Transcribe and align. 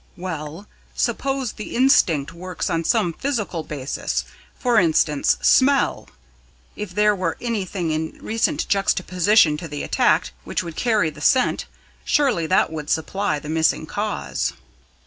"Well, 0.17 0.65
suppose 0.95 1.51
the 1.53 1.75
instinct 1.75 2.33
works 2.33 2.71
on 2.71 2.83
some 2.83 3.13
physical 3.13 3.61
basis 3.61 4.23
for 4.57 4.79
instance, 4.79 5.37
smell. 5.43 6.09
If 6.75 6.95
there 6.95 7.15
were 7.15 7.37
anything 7.39 7.91
in 7.91 8.17
recent 8.19 8.67
juxtaposition 8.67 9.57
to 9.57 9.67
the 9.67 9.83
attacked 9.83 10.31
which 10.43 10.63
would 10.63 10.75
carry 10.75 11.11
the 11.11 11.21
scent, 11.21 11.67
surely 12.03 12.47
that 12.47 12.71
would 12.71 12.89
supply 12.89 13.37
the 13.37 13.47
missing 13.47 13.85
cause." 13.85 14.53